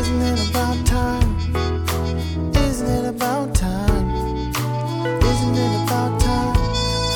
Isn't 0.00 0.22
it 0.22 0.50
about 0.50 0.86
time? 0.86 1.36
Isn't 2.56 2.88
it 2.88 3.06
about 3.08 3.54
time? 3.54 4.08
Isn't 5.22 5.56
it 5.56 5.84
about 5.84 6.20
time 6.20 6.54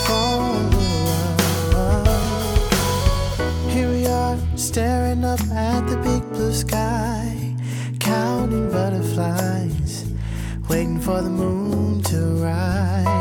for 0.07 0.27
a 0.55 0.63
little 0.75 1.05
love? 1.73 2.09
Here 3.73 3.91
we 3.91 4.07
are, 4.07 4.39
staring 4.57 5.25
up 5.25 5.41
at 5.51 5.89
the 5.89 5.97
big 5.97 6.23
blue 6.33 6.53
sky, 6.53 7.57
counting 7.99 8.71
butterflies, 8.71 10.05
waiting 10.69 11.01
for 11.01 11.21
the 11.21 11.31
moon 11.31 12.03
to 12.05 12.19
rise. 12.45 13.14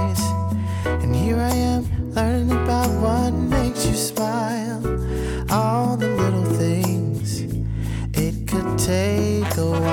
the 9.56 9.93